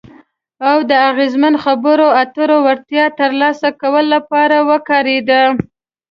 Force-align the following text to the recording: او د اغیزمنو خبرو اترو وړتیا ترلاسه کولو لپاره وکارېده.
او 0.69 0.77
د 0.89 0.91
اغیزمنو 1.09 1.57
خبرو 1.65 2.07
اترو 2.21 2.57
وړتیا 2.65 3.05
ترلاسه 3.19 3.67
کولو 3.81 4.09
لپاره 4.15 4.57
وکارېده. 4.69 5.41